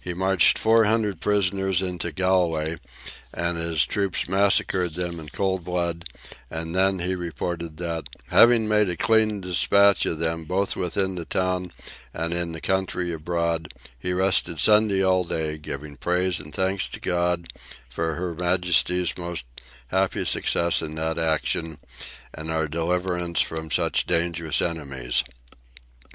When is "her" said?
18.14-18.34